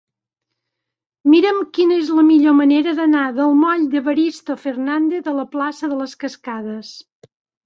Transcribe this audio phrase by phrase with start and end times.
[1.33, 6.01] Mira'm quina és la millor manera d'anar del moll d'Evaristo Fernández a la plaça de
[6.03, 6.97] les Cascades.